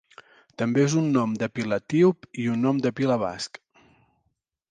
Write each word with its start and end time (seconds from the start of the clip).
També 0.61 0.81
és 0.85 0.95
un 1.01 1.09
nom 1.17 1.35
de 1.43 1.49
pila 1.57 1.79
etíop 1.83 2.27
i 2.43 2.47
un 2.55 2.65
nom 2.69 2.81
de 2.87 2.95
pila 3.01 3.21
basc. 3.27 3.63